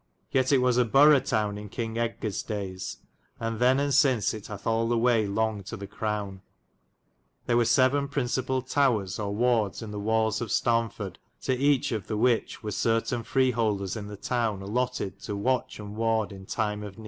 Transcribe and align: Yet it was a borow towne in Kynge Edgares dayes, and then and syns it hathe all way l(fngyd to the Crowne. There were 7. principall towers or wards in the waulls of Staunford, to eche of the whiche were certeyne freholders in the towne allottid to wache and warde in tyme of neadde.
Yet 0.31 0.51
it 0.51 0.57
was 0.57 0.79
a 0.79 0.83
borow 0.83 1.19
towne 1.19 1.59
in 1.59 1.69
Kynge 1.69 1.95
Edgares 1.99 2.41
dayes, 2.43 2.97
and 3.39 3.59
then 3.59 3.79
and 3.79 3.93
syns 3.93 4.33
it 4.33 4.47
hathe 4.47 4.65
all 4.65 4.87
way 4.97 5.27
l(fngyd 5.27 5.65
to 5.65 5.77
the 5.77 5.85
Crowne. 5.85 6.41
There 7.45 7.55
were 7.55 7.65
7. 7.65 8.07
principall 8.07 8.63
towers 8.67 9.19
or 9.19 9.35
wards 9.35 9.83
in 9.83 9.91
the 9.91 9.99
waulls 9.99 10.41
of 10.41 10.49
Staunford, 10.51 11.17
to 11.41 11.53
eche 11.55 11.91
of 11.91 12.07
the 12.07 12.17
whiche 12.17 12.63
were 12.63 12.71
certeyne 12.71 13.23
freholders 13.23 13.95
in 13.95 14.07
the 14.07 14.17
towne 14.17 14.61
allottid 14.61 15.23
to 15.25 15.37
wache 15.37 15.77
and 15.77 15.95
warde 15.95 16.31
in 16.31 16.47
tyme 16.47 16.81
of 16.81 16.95
neadde. 16.95 16.99